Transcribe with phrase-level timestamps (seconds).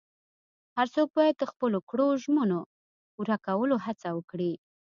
[0.77, 2.59] هر څوک باید د خپلو کړو ژمنو
[3.13, 4.53] پوره کولو هڅه وکړي.